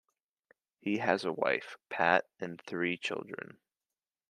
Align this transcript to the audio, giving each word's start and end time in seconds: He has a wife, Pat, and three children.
He 0.79 0.97
has 0.97 1.25
a 1.25 1.31
wife, 1.31 1.77
Pat, 1.91 2.25
and 2.39 2.59
three 2.59 2.97
children. 2.97 3.59